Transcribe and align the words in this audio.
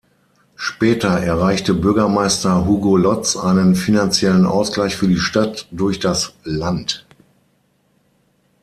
Später 0.55 1.19
erreichte 1.19 1.75
Bürgermeister 1.75 2.65
Hugo 2.65 2.97
Lotz 2.97 3.37
einen 3.37 3.75
finanziellen 3.75 4.47
Ausgleich 4.47 4.95
für 4.95 5.07
die 5.07 5.19
Stadt 5.19 5.67
durch 5.69 5.99
das 5.99 6.33
Land. 6.43 7.05